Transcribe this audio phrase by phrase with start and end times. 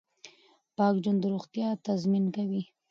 [0.75, 2.61] پاک ژوند د روغتیا تضمین کوي.